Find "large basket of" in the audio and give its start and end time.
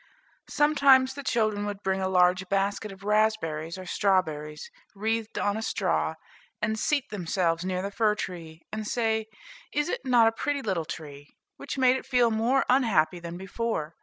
2.09-3.03